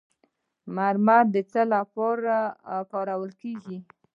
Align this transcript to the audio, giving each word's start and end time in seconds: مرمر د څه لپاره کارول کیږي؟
مرمر 0.75 1.23
د 1.35 1.37
څه 1.51 1.61
لپاره 1.73 2.35
کارول 2.91 3.31
کیږي؟ 3.41 3.77